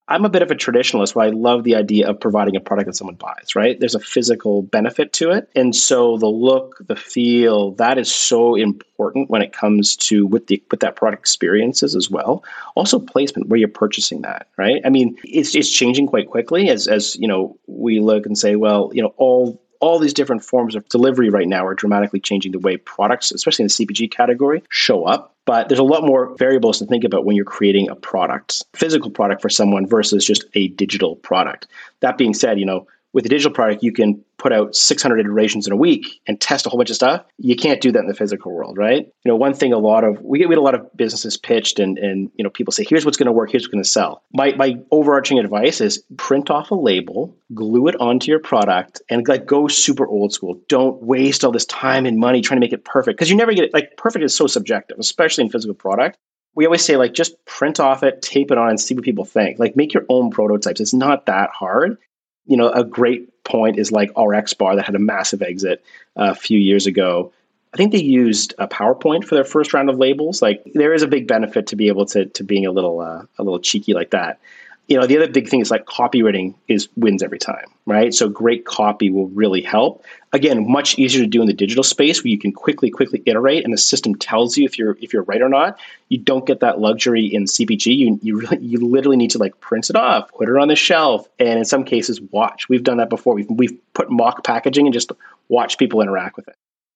I'm 0.07 0.25
a 0.25 0.29
bit 0.29 0.41
of 0.41 0.51
a 0.51 0.55
traditionalist 0.55 1.15
where 1.15 1.25
I 1.25 1.29
love 1.29 1.63
the 1.63 1.75
idea 1.75 2.09
of 2.09 2.19
providing 2.19 2.57
a 2.57 2.59
product 2.59 2.87
that 2.87 2.95
someone 2.95 3.15
buys, 3.15 3.55
right? 3.55 3.79
There's 3.79 3.95
a 3.95 4.01
physical 4.01 4.61
benefit 4.61 5.13
to 5.13 5.31
it. 5.31 5.49
And 5.55 5.73
so 5.73 6.17
the 6.17 6.27
look, 6.27 6.85
the 6.85 6.97
feel, 6.97 7.71
that 7.75 7.97
is 7.97 8.11
so 8.11 8.55
important 8.55 9.29
when 9.29 9.41
it 9.41 9.53
comes 9.53 9.95
to 9.95 10.25
with 10.25 10.47
the 10.47 10.61
with 10.71 10.81
that 10.81 10.97
product 10.97 11.21
experiences 11.21 11.95
as 11.95 12.09
well. 12.09 12.43
Also 12.75 12.99
placement 12.99 13.47
where 13.47 13.57
you're 13.57 13.69
purchasing 13.69 14.23
that, 14.23 14.47
right? 14.57 14.81
I 14.83 14.89
mean, 14.89 15.17
it's 15.23 15.55
it's 15.55 15.71
changing 15.71 16.07
quite 16.07 16.29
quickly 16.29 16.69
as 16.69 16.89
as, 16.89 17.15
you 17.15 17.27
know, 17.27 17.57
we 17.67 18.01
look 18.01 18.25
and 18.25 18.37
say, 18.37 18.57
well, 18.57 18.91
you 18.93 19.01
know, 19.01 19.13
all 19.15 19.62
all 19.83 19.99
these 19.99 20.13
different 20.13 20.45
forms 20.45 20.75
of 20.75 20.87
delivery 20.87 21.29
right 21.29 21.47
now 21.47 21.65
are 21.65 21.75
dramatically 21.75 22.21
changing 22.21 22.53
the 22.53 22.59
way 22.59 22.77
products, 22.77 23.33
especially 23.33 23.63
in 23.63 23.67
the 23.67 23.73
CPG 23.73 24.09
category, 24.09 24.63
show 24.69 25.03
up. 25.03 25.35
But 25.43 25.67
there's 25.67 25.77
a 25.77 25.83
lot 25.83 26.05
more 26.05 26.33
variables 26.37 26.79
to 26.79 26.85
think 26.85 27.03
about 27.03 27.25
when 27.25 27.35
you're 27.35 27.43
creating 27.43 27.89
a 27.89 27.95
product, 27.95 28.63
physical 28.73 29.11
product 29.11 29.41
for 29.41 29.49
someone 29.49 29.85
versus 29.85 30.25
just 30.25 30.45
a 30.53 30.69
digital 30.69 31.17
product. 31.17 31.67
That 31.99 32.17
being 32.17 32.33
said, 32.33 32.61
you 32.61 32.65
know, 32.65 32.87
with 33.13 33.25
a 33.27 33.29
digital 33.29 33.51
product, 33.51 33.83
you 33.83 33.91
can 33.91 34.23
put 34.37 34.51
out 34.51 34.75
600 34.75 35.19
iterations 35.19 35.67
in 35.67 35.71
a 35.71 35.75
week 35.75 36.19
and 36.27 36.41
test 36.41 36.65
a 36.65 36.69
whole 36.69 36.77
bunch 36.77 36.89
of 36.89 36.95
stuff. 36.95 37.23
You 37.37 37.55
can't 37.55 37.79
do 37.79 37.91
that 37.91 37.99
in 37.99 38.07
the 38.07 38.15
physical 38.15 38.51
world, 38.51 38.77
right? 38.77 39.05
You 39.05 39.29
know, 39.29 39.35
one 39.35 39.53
thing 39.53 39.71
a 39.71 39.77
lot 39.77 40.03
of 40.03 40.19
we 40.21 40.39
get, 40.39 40.49
we 40.49 40.55
get 40.55 40.59
a 40.59 40.63
lot 40.63 40.75
of 40.75 40.95
businesses 40.97 41.37
pitched 41.37 41.79
and 41.79 41.97
and 41.97 42.31
you 42.35 42.43
know 42.43 42.49
people 42.49 42.71
say, 42.71 42.83
here's 42.83 43.05
what's 43.05 43.17
going 43.17 43.27
to 43.27 43.31
work, 43.31 43.51
here's 43.51 43.63
what's 43.63 43.71
going 43.71 43.83
to 43.83 43.89
sell. 43.89 44.23
My 44.33 44.53
my 44.55 44.75
overarching 44.91 45.39
advice 45.39 45.79
is 45.79 46.03
print 46.17 46.49
off 46.49 46.71
a 46.71 46.75
label, 46.75 47.37
glue 47.53 47.87
it 47.87 47.95
onto 48.01 48.31
your 48.31 48.39
product, 48.39 49.01
and 49.09 49.27
like 49.27 49.45
go 49.45 49.67
super 49.67 50.07
old 50.07 50.33
school. 50.33 50.59
Don't 50.67 51.01
waste 51.03 51.45
all 51.45 51.51
this 51.51 51.65
time 51.65 52.05
and 52.05 52.17
money 52.17 52.41
trying 52.41 52.59
to 52.59 52.65
make 52.65 52.73
it 52.73 52.83
perfect 52.83 53.17
because 53.17 53.29
you 53.29 53.37
never 53.37 53.53
get 53.53 53.65
it. 53.65 53.73
Like 53.73 53.95
perfect 53.95 54.25
is 54.25 54.35
so 54.35 54.47
subjective, 54.47 54.97
especially 54.99 55.43
in 55.43 55.51
physical 55.51 55.75
product 55.75 56.17
we 56.55 56.65
always 56.65 56.85
say 56.85 56.97
like 56.97 57.13
just 57.13 57.43
print 57.45 57.79
off 57.79 58.03
it, 58.03 58.21
tape 58.21 58.51
it 58.51 58.59
on, 58.59 58.69
and 58.69 58.79
see 58.79 58.93
what 58.93 59.03
people 59.03 59.25
think. 59.25 59.57
Like 59.57 59.75
make 59.75 59.91
your 59.91 60.05
own 60.07 60.29
prototypes. 60.29 60.79
It's 60.79 60.93
not 60.93 61.25
that 61.25 61.49
hard 61.49 61.97
you 62.45 62.57
know, 62.57 62.69
a 62.69 62.83
great 62.83 63.43
point 63.43 63.77
is 63.77 63.91
like 63.91 64.11
RX 64.17 64.53
Bar 64.53 64.75
that 64.75 64.85
had 64.85 64.95
a 64.95 64.99
massive 64.99 65.41
exit 65.41 65.83
uh, 66.17 66.31
a 66.31 66.35
few 66.35 66.59
years 66.59 66.87
ago. 66.87 67.31
I 67.73 67.77
think 67.77 67.91
they 67.91 68.01
used 68.01 68.53
a 68.59 68.67
PowerPoint 68.67 69.23
for 69.23 69.35
their 69.35 69.43
first 69.43 69.73
round 69.73 69.89
of 69.89 69.97
labels. 69.97 70.41
Like 70.41 70.63
there 70.73 70.93
is 70.93 71.01
a 71.01 71.07
big 71.07 71.27
benefit 71.27 71.67
to 71.67 71.75
be 71.75 71.87
able 71.87 72.05
to 72.07 72.25
to 72.25 72.43
being 72.43 72.65
a 72.65 72.71
little 72.71 72.99
uh, 72.99 73.23
a 73.37 73.43
little 73.43 73.59
cheeky 73.59 73.93
like 73.93 74.11
that 74.11 74.39
you 74.87 74.97
know 74.99 75.07
the 75.07 75.17
other 75.17 75.27
big 75.27 75.47
thing 75.47 75.61
is 75.61 75.71
like 75.71 75.85
copywriting 75.85 76.53
is 76.67 76.89
wins 76.95 77.23
every 77.23 77.39
time 77.39 77.65
right? 77.85 78.13
So 78.13 78.29
great 78.29 78.65
copy 78.65 79.09
will 79.09 79.27
really 79.29 79.61
help. 79.61 80.05
Again 80.31 80.69
much 80.71 80.97
easier 80.97 81.21
to 81.21 81.27
do 81.27 81.41
in 81.41 81.47
the 81.47 81.53
digital 81.53 81.83
space 81.83 82.23
where 82.23 82.31
you 82.31 82.39
can 82.39 82.51
quickly 82.51 82.89
quickly 82.89 83.21
iterate 83.25 83.63
and 83.63 83.73
the 83.73 83.77
system 83.77 84.15
tells 84.15 84.57
you 84.57 84.65
if 84.65 84.77
you're 84.77 84.97
if 85.01 85.13
you're 85.13 85.23
right 85.23 85.41
or 85.41 85.49
not. 85.49 85.79
You 86.09 86.17
don't 86.17 86.45
get 86.45 86.59
that 86.59 86.79
luxury 86.79 87.25
in 87.25 87.45
cpg 87.45 87.85
you 87.85 88.19
you 88.21 88.39
really 88.39 88.57
you 88.59 88.79
literally 88.79 89.17
need 89.17 89.31
to 89.31 89.37
like 89.37 89.59
print 89.59 89.89
it 89.89 89.95
off 89.95 90.31
put 90.31 90.49
it 90.49 90.57
on 90.57 90.67
the 90.67 90.75
shelf 90.75 91.27
and 91.39 91.59
in 91.59 91.65
some 91.65 91.83
cases 91.83 92.21
watch. 92.31 92.69
We've 92.69 92.83
done 92.83 92.97
that 92.97 93.09
before. 93.09 93.33
We've, 93.33 93.49
we've 93.49 93.77
put 93.93 94.09
mock 94.09 94.43
packaging 94.43 94.85
and 94.85 94.93
just 94.93 95.11
watch 95.49 95.77
people 95.77 96.01
interact 96.01 96.35
with 96.37 96.47
it. 96.47 96.55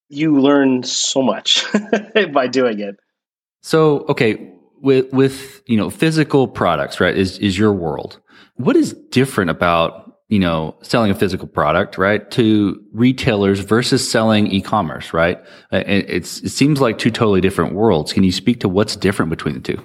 You 0.10 0.40
learn 0.40 0.84
so 0.84 1.22
much 1.22 1.66
by 2.34 2.48
doing 2.48 2.80
it. 2.80 3.00
So 3.62 4.06
okay 4.10 4.54
with 4.82 5.12
with 5.12 5.62
you 5.66 5.78
know 5.78 5.90
physical 5.90 6.48
products, 6.48 7.00
right? 7.00 7.16
Is 7.16 7.38
is 7.40 7.58
your 7.58 7.74
world? 7.74 8.20
What 8.56 8.76
is 8.76 8.94
different 9.12 9.50
about 9.50 10.20
you 10.30 10.40
know 10.40 10.76
selling 10.82 11.12
a 11.12 11.16
physical 11.16 11.48
product, 11.48 11.98
right, 11.98 12.30
to 12.32 12.84
retailers 12.94 13.60
versus 13.60 14.10
selling 14.10 14.48
e-commerce, 14.48 15.14
right? 15.14 15.40
It's 15.72 16.40
it 16.42 16.50
seems 16.50 16.82
like 16.82 16.98
two 16.98 17.12
totally 17.12 17.42
different 17.42 17.74
worlds. 17.74 18.14
Can 18.14 18.24
you 18.24 18.32
speak 18.32 18.60
to 18.62 18.70
what's 18.70 18.96
different 18.96 19.30
between 19.30 19.56
the 19.56 19.62
two? 19.62 19.82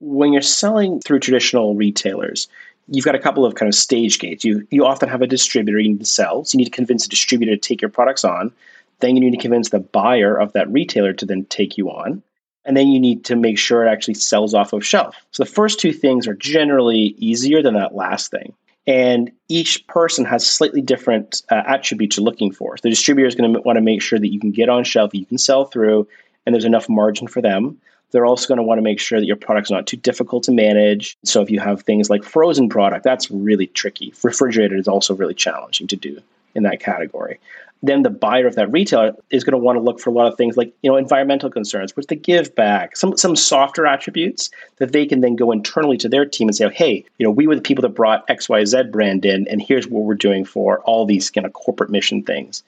When 0.00 0.32
you're 0.32 0.42
selling 0.42 1.00
through 1.00 1.20
traditional 1.20 1.74
retailers, 1.74 2.48
you've 2.88 3.04
got 3.04 3.14
a 3.14 3.18
couple 3.18 3.44
of 3.44 3.54
kind 3.54 3.68
of 3.68 3.74
stage 3.74 4.18
gates. 4.18 4.44
You 4.44 4.66
you 4.70 4.84
often 4.84 5.08
have 5.08 5.22
a 5.22 5.26
distributor 5.26 5.78
you 5.78 5.90
need 5.90 6.00
to 6.00 6.06
sell, 6.06 6.44
so 6.44 6.56
you 6.56 6.58
need 6.58 6.70
to 6.70 6.76
convince 6.76 7.04
a 7.06 7.08
distributor 7.08 7.54
to 7.54 7.60
take 7.60 7.82
your 7.82 7.90
products 7.90 8.24
on 8.24 8.52
Then 9.00 9.14
you 9.16 9.20
need 9.20 9.32
to 9.32 9.42
convince 9.42 9.70
the 9.70 9.80
buyer 9.80 10.36
of 10.36 10.52
that 10.54 10.70
retailer 10.70 11.12
to 11.12 11.26
then 11.26 11.44
take 11.46 11.78
you 11.78 11.90
on. 11.90 12.22
And 12.68 12.76
then 12.76 12.88
you 12.88 13.00
need 13.00 13.24
to 13.24 13.34
make 13.34 13.58
sure 13.58 13.84
it 13.84 13.90
actually 13.90 14.14
sells 14.14 14.52
off 14.52 14.74
of 14.74 14.84
shelf. 14.84 15.16
So 15.32 15.42
the 15.42 15.50
first 15.50 15.80
two 15.80 15.90
things 15.90 16.28
are 16.28 16.34
generally 16.34 17.14
easier 17.16 17.62
than 17.62 17.72
that 17.74 17.94
last 17.94 18.30
thing. 18.30 18.52
And 18.86 19.32
each 19.48 19.86
person 19.86 20.26
has 20.26 20.46
slightly 20.46 20.82
different 20.82 21.42
uh, 21.50 21.62
attributes 21.66 22.18
you're 22.18 22.24
looking 22.24 22.52
for. 22.52 22.76
So 22.76 22.82
the 22.82 22.90
distributor 22.90 23.26
is 23.26 23.34
going 23.34 23.54
to 23.54 23.60
want 23.60 23.78
to 23.78 23.80
make 23.80 24.02
sure 24.02 24.18
that 24.18 24.32
you 24.32 24.38
can 24.38 24.50
get 24.50 24.68
on 24.68 24.84
shelf, 24.84 25.14
you 25.14 25.24
can 25.24 25.38
sell 25.38 25.64
through, 25.64 26.06
and 26.44 26.54
there's 26.54 26.66
enough 26.66 26.90
margin 26.90 27.26
for 27.26 27.40
them. 27.40 27.80
They're 28.10 28.26
also 28.26 28.48
going 28.48 28.58
to 28.58 28.62
want 28.62 28.78
to 28.78 28.82
make 28.82 29.00
sure 29.00 29.18
that 29.18 29.26
your 29.26 29.36
product's 29.36 29.70
not 29.70 29.86
too 29.86 29.96
difficult 29.96 30.44
to 30.44 30.52
manage. 30.52 31.16
So 31.24 31.40
if 31.40 31.50
you 31.50 31.60
have 31.60 31.82
things 31.82 32.10
like 32.10 32.22
frozen 32.22 32.68
product, 32.68 33.02
that's 33.02 33.30
really 33.30 33.68
tricky. 33.68 34.12
Refrigerated 34.22 34.78
is 34.78 34.88
also 34.88 35.14
really 35.14 35.34
challenging 35.34 35.86
to 35.86 35.96
do 35.96 36.20
in 36.54 36.64
that 36.64 36.80
category. 36.80 37.40
Then 37.82 38.02
the 38.02 38.10
buyer 38.10 38.46
of 38.46 38.56
that 38.56 38.72
retailer 38.72 39.14
is 39.30 39.44
going 39.44 39.52
to 39.52 39.64
want 39.64 39.76
to 39.76 39.82
look 39.82 40.00
for 40.00 40.10
a 40.10 40.12
lot 40.12 40.26
of 40.26 40.36
things 40.36 40.56
like 40.56 40.74
you 40.82 40.90
know 40.90 40.96
environmental 40.96 41.50
concerns, 41.50 41.94
which 41.94 42.06
they 42.06 42.16
give 42.16 42.54
back, 42.54 42.96
some 42.96 43.16
some 43.16 43.36
softer 43.36 43.86
attributes 43.86 44.50
that 44.76 44.92
they 44.92 45.06
can 45.06 45.20
then 45.20 45.36
go 45.36 45.52
internally 45.52 45.96
to 45.98 46.08
their 46.08 46.24
team 46.24 46.48
and 46.48 46.56
say, 46.56 46.68
hey, 46.70 47.04
you 47.18 47.24
know, 47.24 47.30
we 47.30 47.46
were 47.46 47.54
the 47.54 47.62
people 47.62 47.82
that 47.82 47.90
brought 47.90 48.26
XYZ 48.28 48.90
brand 48.90 49.24
in, 49.24 49.46
and 49.48 49.62
here's 49.62 49.86
what 49.86 50.04
we're 50.04 50.14
doing 50.14 50.44
for 50.44 50.80
all 50.80 51.06
these 51.06 51.30
kind 51.30 51.46
of 51.46 51.52
corporate 51.52 51.90
mission 51.90 52.22
things 52.22 52.62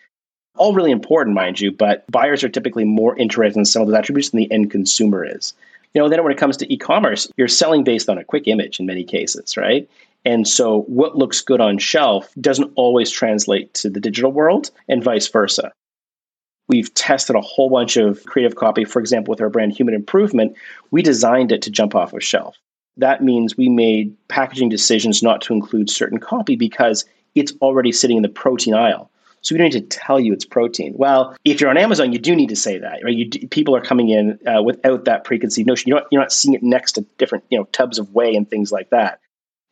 all 0.61 0.75
really 0.75 0.91
important, 0.91 1.35
mind 1.35 1.59
you, 1.59 1.73
but 1.73 2.05
buyers 2.11 2.45
are 2.45 2.49
typically 2.49 2.85
more 2.85 3.17
interested 3.17 3.59
in 3.59 3.65
some 3.65 3.81
of 3.81 3.89
those 3.89 3.97
attributes 3.97 4.31
than 4.31 4.39
the 4.39 4.53
end 4.53 4.71
consumer 4.71 5.25
is. 5.25 5.55
You 5.95 6.03
know, 6.03 6.09
then 6.09 6.23
when 6.23 6.33
it 6.33 6.39
comes 6.39 6.57
to 6.59 6.73
e-commerce, 6.73 7.29
you're 7.37 7.49
selling 7.49 7.83
based 7.83 8.09
on 8.09 8.19
a 8.19 8.25
quick 8.25 8.47
image 8.47 8.79
in 8.79 8.87
many 8.87 9.03
cases, 9.03 9.57
right? 9.57 9.89
And 10.25 10.47
so 10.47 10.83
what 10.83 11.17
looks 11.17 11.41
good 11.41 11.61
on 11.61 11.79
shelf 11.79 12.33
doesn't 12.41 12.73
always 12.75 13.11
translate 13.11 13.73
to 13.75 13.89
the 13.89 14.01
digital 14.01 14.33
world 14.33 14.71
and 14.89 15.03
vice 15.03 15.29
versa. 15.29 15.73
We've 16.69 16.93
tested 16.95 17.37
a 17.37 17.41
whole 17.41 17.71
bunch 17.71 17.97
of 17.97 18.25
creative 18.27 18.57
copy. 18.57 18.85
For 18.85 19.01
example, 19.01 19.33
with 19.33 19.41
our 19.41 19.51
brand 19.51 19.73
Human 19.73 19.95
Improvement, 19.95 20.57
we 20.91 21.03
designed 21.03 21.53
it 21.53 21.63
to 21.63 21.71
jump 21.71 21.95
off 21.95 22.13
of 22.13 22.23
shelf. 22.23 22.57
That 22.97 23.25
means 23.25 23.57
we 23.57 23.69
made 23.69 24.15
packaging 24.29 24.69
decisions 24.69 25.23
not 25.23 25.41
to 25.43 25.55
include 25.55 25.91
certain 25.91 26.19
copy 26.19 26.55
because 26.55 27.05
it's 27.35 27.53
already 27.63 27.93
sitting 27.93 28.19
in 28.19 28.23
the 28.23 28.29
protein 28.29 28.75
aisle. 28.75 29.11
So 29.43 29.55
we 29.55 29.59
don't 29.59 29.73
need 29.73 29.91
to 29.91 29.99
tell 29.99 30.21
you 30.21 30.33
it's 30.33 30.45
protein. 30.45 30.93
Well, 30.97 31.35
if 31.45 31.61
you're 31.61 31.71
on 31.71 31.79
Amazon, 31.79 32.13
you 32.13 32.19
do 32.19 32.37
need 32.37 32.51
to 32.51 32.57
say 32.57 32.79
that, 32.79 33.01
right? 33.03 33.15
You, 33.15 33.49
people 33.49 33.75
are 33.75 33.81
coming 33.81 34.11
in 34.11 34.39
uh, 34.47 34.63
without 34.63 35.07
that 35.07 35.25
preconceived 35.25 35.67
notion. 35.67 35.89
You're 35.89 36.01
not, 36.01 36.09
you're 36.11 36.21
not 36.21 36.33
seeing 36.33 36.55
it 36.55 36.63
next 36.63 36.93
to 36.93 37.07
different, 37.17 37.45
you 37.49 37.57
know, 37.59 37.65
tubs 37.73 37.99
of 37.99 38.13
whey 38.13 38.35
and 38.35 38.49
things 38.49 38.71
like 38.71 38.91
that. 38.91 39.21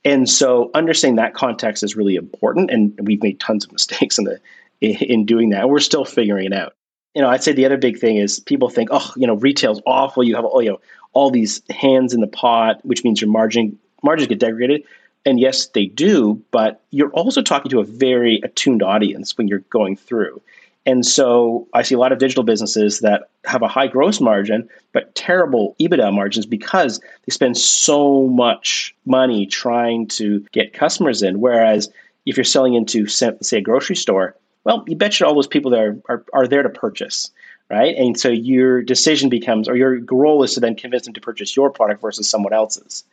And 0.05 0.29
so 0.29 0.71
understanding 0.75 1.17
that 1.17 1.35
context 1.35 1.83
is 1.83 1.97
really 1.97 2.17
important. 2.17 2.71
And 2.71 2.99
we've 3.03 3.23
made 3.23 3.41
tons 3.41 3.65
of 3.65 3.73
mistakes 3.73 4.19
in 4.19 4.25
the 4.25 4.41
in 4.81 5.27
doing 5.27 5.51
that. 5.51 5.69
We're 5.69 5.81
still 5.81 6.05
figuring 6.05 6.47
it 6.47 6.53
out. 6.53 6.75
You 7.15 7.23
know, 7.23 7.29
I'd 7.29 7.43
say 7.43 7.53
the 7.53 7.67
other 7.67 7.77
big 7.77 7.99
thing 7.99 8.17
is 8.17 8.39
people 8.39 8.69
think, 8.69 8.91
oh, 8.93 9.13
you 9.17 9.27
know, 9.27 9.35
retail's 9.35 9.81
awful. 9.87 10.23
You 10.23 10.37
have 10.37 10.45
all 10.45 10.63
you 10.63 10.71
know 10.71 10.81
all 11.13 11.31
these 11.31 11.63
hands 11.71 12.15
in 12.15 12.21
the 12.21 12.29
pot, 12.29 12.85
which 12.85 13.03
means 13.03 13.21
your 13.21 13.31
margin 13.31 13.79
margins 14.03 14.29
get 14.29 14.39
degraded. 14.39 14.85
And 15.27 15.41
yes, 15.41 15.67
they 15.67 15.87
do, 15.87 16.43
but 16.53 16.81
you're 16.91 17.11
also 17.11 17.43
talking 17.43 17.71
to 17.71 17.81
a 17.81 17.85
very 17.85 18.41
attuned 18.45 18.83
audience 18.83 19.37
when 19.37 19.49
you're 19.49 19.65
going 19.71 19.97
through. 19.97 20.41
And 20.89 21.05
so 21.05 21.69
I 21.75 21.83
see 21.83 21.95
a 21.95 21.99
lot 21.99 22.13
of 22.13 22.19
digital 22.19 22.45
businesses 22.45 23.01
that 23.01 23.29
have 23.45 23.61
a 23.61 23.69
high 23.69 23.89
gross 23.89 24.23
margin, 24.23 24.67
but 24.95 25.15
terrible 25.15 25.77
EBITDA 25.79 26.15
margins 26.15 26.47
because 26.47 26.99
they 26.99 27.31
spend 27.31 27.59
so 27.59 28.27
much 28.29 28.95
money 29.05 29.45
trying 29.45 30.07
to 30.09 30.41
get 30.51 30.73
customers 30.73 31.23
in. 31.23 31.41
Whereas 31.41 31.91
if 32.25 32.39
you're 32.39 32.45
selling 32.45 32.73
into, 32.73 33.07
say, 33.07 33.37
a 33.53 33.61
grocery 33.61 33.97
store, 33.97 34.35
well, 34.65 34.83
you 34.87 34.97
bet 34.97 35.21
you 35.21 35.27
all 35.27 35.35
those 35.35 35.47
people 35.47 35.71
that 35.73 35.81
are, 35.81 36.01
are, 36.09 36.25
are 36.33 36.49
there 36.49 36.63
to 36.63 36.71
purchase, 36.71 37.31
right? 37.69 37.95
And 37.95 38.19
so 38.19 38.31
your 38.31 38.81
decision 38.81 39.29
becomes, 39.29 39.69
or 39.69 39.77
your 39.77 39.99
goal 39.99 40.43
is 40.43 40.55
to 40.55 40.61
then 40.61 40.75
convince 40.75 41.05
them 41.05 41.13
to 41.13 41.21
purchase 41.21 41.55
your 41.55 41.69
product 41.69 42.01
versus 42.01 42.31
someone 42.31 42.55
else's. 42.55 43.05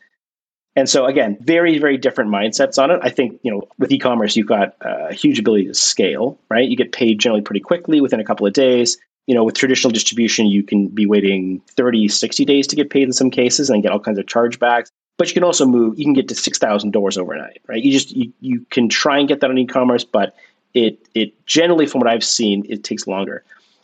And 0.75 0.89
so 0.89 1.05
again, 1.05 1.38
very, 1.39 1.77
very 1.77 1.98
different 1.98 2.29
mindsets 2.29 2.82
on 2.82 2.91
it. 2.91 3.00
I 3.01 3.10
think, 3.10 3.39
you 3.44 3.51
know, 3.51 3.63
with 3.79 3.91
e-commerce, 3.91 4.36
you've 4.36 4.48
got 4.48 4.75
uh, 4.86 5.08
a 5.10 5.13
huge 5.13 5.39
ability 5.39 5.67
to 5.67 5.74
scale, 5.74 6.38
right? 6.50 6.67
You 6.67 6.75
get 6.75 6.91
paid 6.91 7.20
generally 7.20 7.41
pretty 7.41 7.62
quickly 7.62 8.01
within 8.01 8.20
a 8.20 8.25
couple 8.25 8.46
of 8.46 8.53
days. 8.53 8.98
You 9.25 9.34
know, 9.34 9.44
with 9.44 9.55
traditional 9.55 9.91
distribution, 9.91 10.48
you 10.48 10.63
can 10.63 10.88
be 10.89 11.05
waiting 11.05 11.62
30, 11.77 12.10
60 12.10 12.46
days 12.46 12.67
to 12.67 12.75
get 12.75 12.89
paid 12.89 13.03
in 13.03 13.13
some 13.13 13.32
cases 13.32 13.70
and 13.70 13.82
get 13.82 13.91
all 13.91 14.00
kinds 14.00 14.20
of 14.20 14.25
chargebacks. 14.25 14.89
But 15.17 15.29
you 15.29 15.34
can 15.34 15.46
also 15.46 15.65
move, 15.65 15.98
you 15.98 16.03
can 16.03 16.13
get 16.13 16.27
to 16.27 16.36
6,000 16.36 16.91
doors 16.91 17.17
overnight, 17.17 17.62
right? 17.67 17.82
You 17.82 17.94
just, 17.94 18.12
you, 18.12 18.34
you 18.41 18.65
can 18.70 18.89
try 18.89 19.17
and 19.17 19.29
get 19.29 19.39
that 19.39 19.50
on 19.50 19.58
e-commerce, 19.58 20.03
but 20.03 20.36
it, 20.74 21.00
it 21.15 21.46
generally, 21.46 21.86
from 21.86 22.01
what 22.01 22.10
I've 22.10 22.24
seen, 22.24 22.65
it 22.67 22.84
takes 22.84 23.08
longer. 23.08 23.44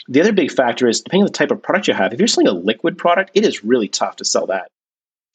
The 0.09 0.19
other 0.19 0.33
big 0.33 0.51
factor 0.51 0.89
is 0.89 0.99
depending 0.99 1.23
on 1.23 1.27
the 1.27 1.31
type 1.31 1.51
of 1.51 1.63
product 1.63 1.87
you 1.87 1.93
have, 1.93 2.11
if 2.11 2.19
you're 2.19 2.27
selling 2.27 2.49
a 2.49 2.51
liquid 2.51 2.97
product, 2.97 3.31
it 3.33 3.45
is 3.45 3.63
really 3.63 3.87
tough 3.87 4.17
to 4.17 4.25
sell 4.25 4.45
that 4.47 4.69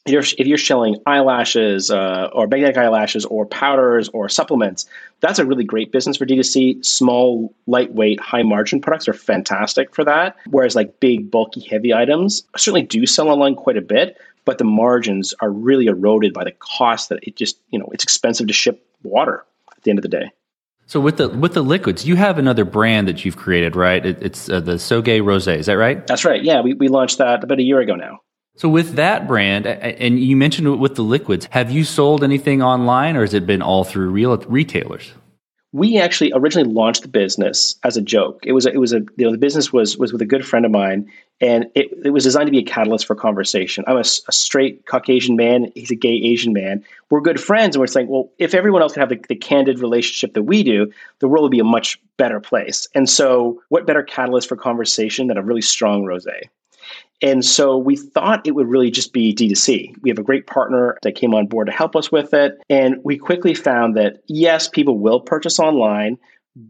if 0.07 0.13
you're, 0.13 0.23
if 0.39 0.47
you're 0.47 0.59
selling 0.59 0.97
eyelashes 1.07 1.91
uh, 1.91 2.31
or 2.33 2.47
magnetic 2.47 2.77
eyelashes 2.77 3.25
or 3.25 3.47
powders 3.47 4.09
or 4.11 4.29
supplements, 4.29 4.87
that's 5.21 5.39
a 5.39 5.45
really 5.45 5.65
great 5.65 5.93
business 5.93 6.17
for 6.17 6.27
D2C. 6.27 6.85
Small, 6.85 7.55
lightweight, 7.67 8.21
high 8.21 8.43
margin 8.43 8.81
products 8.81 9.09
are 9.09 9.15
fantastic 9.15 9.95
for 9.95 10.05
that. 10.05 10.37
Whereas 10.51 10.75
like 10.75 11.01
big, 11.01 11.31
bulky, 11.31 11.61
heavy 11.61 11.93
items 11.93 12.45
certainly 12.57 12.83
do 12.83 13.07
sell 13.07 13.29
online 13.29 13.55
quite 13.55 13.77
a 13.77 13.83
bit, 13.83 14.19
but 14.45 14.59
the 14.59 14.65
margins 14.65 15.35
are 15.41 15.51
really 15.51 15.87
eroded 15.87 16.33
by 16.33 16.45
the 16.45 16.53
cost 16.53 17.09
that 17.09 17.19
it 17.23 17.37
just, 17.37 17.59
you 17.71 17.79
know, 17.79 17.89
it's 17.93 18.05
expensive 18.05 18.47
to 18.47 18.53
ship 18.53 18.87
water 19.03 19.45
at 19.77 19.83
the 19.83 19.91
end 19.91 19.99
of 19.99 20.03
the 20.03 20.09
day. 20.09 20.31
So 20.89 21.01
with 21.01 21.17
the 21.17 21.29
with 21.29 21.55
the 21.55 21.63
liquids, 21.63 22.07
you 22.07 22.15
have 22.15 22.39
another 22.39 22.65
brand 22.65 23.09
that 23.09 23.25
you've 23.25 23.37
created, 23.37 23.75
right? 23.75 24.07
It, 24.07 24.23
it's 24.23 24.49
uh, 24.49 24.61
the 24.61 24.79
So 24.79 25.03
Gay 25.03 25.21
Rosé. 25.21 25.57
Is 25.59 25.67
that 25.67 25.77
right? 25.77 26.07
That's 26.07 26.25
right. 26.25 26.43
Yeah, 26.43 26.61
we, 26.61 26.75
we 26.75 26.87
launched 26.87 27.19
that 27.19 27.43
about 27.43 27.59
a 27.59 27.63
year 27.63 27.81
ago 27.81 27.97
now. 27.97 28.21
So 28.57 28.71
with 28.71 28.95
that 28.95 29.27
brand, 29.27 29.67
and 29.67 30.19
you 30.19 30.35
mentioned 30.35 30.81
with 30.81 30.95
the 30.95 31.03
liquids, 31.03 31.47
have 31.51 31.71
you 31.71 31.85
sold 31.85 32.25
anything 32.25 32.63
online, 32.63 33.15
or 33.15 33.21
has 33.21 33.35
it 33.35 33.47
been 33.47 33.61
all 33.61 33.85
through 33.85 34.09
real 34.09 34.35
retailers? 34.49 35.13
We 35.73 35.99
actually 35.99 36.33
originally 36.35 36.73
launched 36.73 37.03
the 37.03 37.09
business 37.09 37.77
as 37.85 37.99
a 37.99 38.01
joke. 38.01 38.41
It 38.45 38.53
was 38.53 38.65
a, 38.65 38.73
it 38.73 38.79
was 38.79 38.95
a 38.95 39.01
you 39.19 39.27
know 39.27 39.33
the 39.33 39.37
business 39.37 39.75
was 39.75 39.99
was 39.99 40.11
with 40.11 40.23
a 40.23 40.27
good 40.27 40.47
friend 40.47 40.65
of 40.65 40.73
mine, 40.73 41.13
and 41.39 41.67
it, 41.75 41.89
it 42.03 42.11
was 42.11 42.25
designed 42.25 42.47
to 42.47 42.51
be 42.51 42.61
a 42.61 42.63
catalyst 42.63 43.05
for 43.05 43.15
conversation. 43.15 43.85
I'm 43.87 43.97
a, 43.97 44.01
a 44.01 44.33
straight 44.33 44.87
Caucasian 44.87 45.37
man. 45.37 45.71
He's 45.75 45.91
a 45.91 45.97
gay 45.97 46.15
Asian 46.15 46.55
man. 46.55 46.83
We're 47.11 47.21
good 47.21 47.39
friends, 47.39 47.77
and 47.77 47.81
we're 47.81 47.89
saying, 47.89 48.09
well, 48.09 48.31
if 48.39 48.55
everyone 48.55 48.81
else 48.81 48.95
could 48.95 49.01
have 49.01 49.11
the, 49.11 49.23
the 49.29 49.37
candid 49.37 49.81
relationship 49.81 50.33
that 50.33 50.45
we 50.45 50.63
do, 50.63 50.91
the 51.19 51.29
world 51.29 51.43
would 51.43 51.51
be 51.51 51.61
a 51.61 51.65
much 51.65 52.01
better 52.17 52.41
place. 52.41 52.89
And 52.95 53.11
so, 53.11 53.61
what 53.69 53.87
better 53.87 54.03
catalyst 54.03 54.49
for 54.49 54.57
conversation 54.57 55.27
than 55.27 55.37
a 55.37 55.43
really 55.43 55.61
strong 55.61 56.05
rosé? 56.05 56.45
And 57.23 57.45
so 57.45 57.79
we 57.79 57.97
thought 57.97 58.47
it 58.47 58.55
would 58.55 58.69
really 58.69 58.91
just 58.91 59.13
be 59.13 59.35
D2C. 59.35 60.03
We 60.03 60.11
have 60.11 60.19
a 60.19 60.23
great 60.23 60.47
partner 60.47 60.99
that 61.03 61.15
came 61.15 61.35
on 61.35 61.47
board 61.47 61.67
to 61.67 61.73
help 61.73 61.97
us 61.97 62.13
with 62.13 62.35
it. 62.35 62.59
And 62.69 62.97
we 63.05 63.17
quickly 63.17 63.55
found 63.55 63.97
that 63.97 64.23
yes, 64.27 64.69
people 64.69 64.99
will 64.99 65.21
purchase 65.21 65.59
online, 65.59 66.19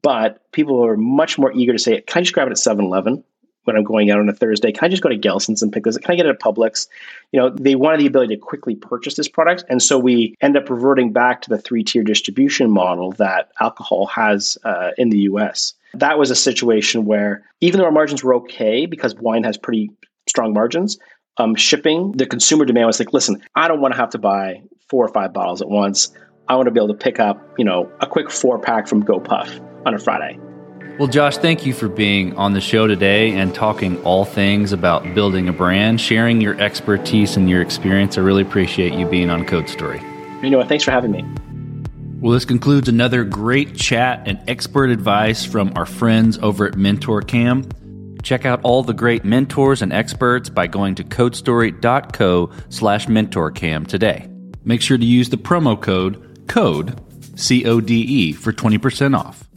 but 0.03 0.51
people 0.53 0.85
are 0.85 0.97
much 0.97 1.39
more 1.39 1.53
eager 1.53 1.73
to 1.73 1.79
say, 1.79 2.01
can 2.03 2.21
I 2.21 2.23
just 2.23 2.33
grab 2.33 2.49
it 2.49 2.53
at 2.53 2.59
7 2.59 2.85
Eleven 2.85 3.25
when 3.65 3.77
I'm 3.77 3.83
going 3.83 4.11
out 4.11 4.21
on 4.21 4.29
a 4.29 4.33
Thursday? 4.33 4.71
Can 4.71 4.85
I 4.85 4.89
just 4.89 5.03
go 5.03 5.09
to 5.09 5.19
Gelson's 5.19 5.63
and 5.63 5.73
pick 5.73 5.83
this? 5.83 5.99
Can 5.99 6.13
I 6.13 6.17
get 6.17 6.27
it 6.27 6.31
at 6.31 6.41
Publix? 6.41 6.87
You 7.33 7.41
know, 7.41 7.51
they 7.51 7.75
wanted 7.75 8.01
the 8.01 8.07
ability 8.07 8.37
to 8.37 8.41
quickly 8.41 8.77
purchase 8.77 9.15
this 9.15 9.29
product. 9.29 9.65
And 9.69 9.83
so 9.83 9.99
we 9.99 10.37
end 10.41 10.57
up 10.57 10.71
reverting 10.71 11.13
back 11.13 11.43
to 11.43 11.51
the 11.51 11.59
three 11.59 11.83
tier 11.83 12.05
distribution 12.05 12.71
model 12.71 13.13
that 13.13 13.51
alcohol 13.61 14.07
has 14.07 14.57
uh, 14.65 14.93
in 14.97 15.11
the 15.11 15.19
US. 15.21 15.75
That 15.95 16.19
was 16.19 16.31
a 16.31 16.37
situation 16.37 17.05
where 17.05 17.45
even 17.61 17.79
though 17.79 17.87
our 17.87 17.93
margins 17.93 18.23
were 18.23 18.35
okay 18.37 18.87
because 18.87 19.15
wine 19.17 19.43
has 19.45 19.57
pretty 19.57 19.91
strong 20.29 20.53
margins. 20.53 20.99
Um, 21.39 21.55
shipping, 21.55 22.13
the 22.13 22.27
consumer 22.27 22.65
demand 22.65 22.87
was 22.87 22.99
like, 22.99 23.13
listen, 23.13 23.43
I 23.55 23.69
don't 23.69 23.81
want 23.81 23.95
to 23.95 24.01
have 24.01 24.11
to 24.11 24.19
buy 24.19 24.63
four 24.89 25.05
or 25.05 25.09
five 25.09 25.33
bottles 25.33 25.61
at 25.61 25.69
once. 25.69 26.13
I 26.49 26.55
want 26.57 26.67
to 26.67 26.71
be 26.71 26.79
able 26.79 26.89
to 26.89 26.95
pick 26.95 27.19
up, 27.19 27.43
you 27.59 27.65
know, 27.65 27.91
a 28.01 28.07
quick 28.07 28.31
four 28.31 28.59
pack 28.59 28.87
from 28.87 29.03
GoPuff 29.03 29.61
on 29.85 29.95
a 29.95 29.99
Friday. 29.99 30.39
Well, 30.99 31.09
Josh, 31.09 31.37
thank 31.37 31.67
you 31.67 31.75
for 31.75 31.89
being 31.89 32.35
on 32.37 32.55
the 32.55 32.61
show 32.61 32.87
today 32.87 33.33
and 33.33 33.55
talking 33.55 34.03
all 34.03 34.25
things 34.25 34.73
about 34.73 35.15
building 35.15 35.47
a 35.47 35.53
brand, 35.53 36.01
sharing 36.01 36.41
your 36.41 36.59
expertise 36.59 37.37
and 37.37 37.51
your 37.51 37.61
experience. 37.61 38.17
I 38.17 38.23
really 38.23 38.41
appreciate 38.41 38.95
you 38.95 39.07
being 39.07 39.29
on 39.29 39.45
Code 39.45 39.69
Story. 39.69 40.01
You 40.43 40.49
know 40.49 40.57
what? 40.57 40.69
Thanks 40.69 40.85
for 40.85 40.93
having 40.93 41.11
me. 41.11 41.23
Well, 42.21 42.33
this 42.33 42.47
concludes 42.47 42.89
another 42.89 43.25
great 43.25 43.77
chat 43.77 44.23
and 44.27 44.41
expert 44.49 44.89
advice 44.89 45.45
from 45.45 45.73
our 45.77 45.85
friends 45.85 46.39
over 46.39 46.67
at 46.67 46.75
Mentorcam. 46.75 47.71
Check 48.27 48.45
out 48.45 48.61
all 48.65 48.83
the 48.83 48.93
great 48.93 49.25
mentors 49.25 49.83
and 49.83 49.93
experts 49.93 50.49
by 50.49 50.67
going 50.67 50.97
to 50.97 51.05
codestory.co 51.05 52.51
slash 52.71 53.07
mentorcam 53.07 53.87
today. 53.87 54.29
Make 54.65 54.83
sure 54.83 54.99
to 54.99 55.07
use 55.07 55.29
the 55.29 55.37
promo 55.37 55.81
code 55.81 56.45
CODE, 56.49 57.01
C 57.39 57.65
O 57.67 57.81
D 57.81 58.01
E, 58.01 58.33
for 58.33 58.53
20% 58.53 59.17
off. 59.17 59.49